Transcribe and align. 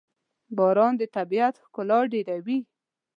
باران 0.57 0.93
د 0.97 1.01
طبیعت 1.15 1.55
ښکلا 1.63 1.99
ډېروي. 2.13 2.59